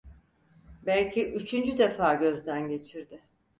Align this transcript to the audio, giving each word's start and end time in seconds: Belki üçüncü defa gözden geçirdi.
Belki 0.85 1.27
üçüncü 1.27 1.77
defa 1.77 2.13
gözden 2.13 2.69
geçirdi. 2.69 3.21